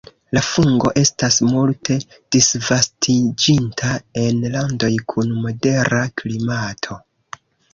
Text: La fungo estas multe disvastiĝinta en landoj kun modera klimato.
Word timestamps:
La 0.35 0.41
fungo 0.45 0.91
estas 1.01 1.35
multe 1.49 1.97
disvastiĝinta 2.35 3.93
en 4.25 4.41
landoj 4.57 4.93
kun 5.13 5.37
modera 5.45 6.03
klimato. 6.23 6.99